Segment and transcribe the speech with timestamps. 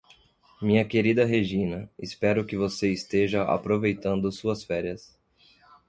[0.59, 5.15] Minha querida Regina, espero que você esteja aproveitando suas férias.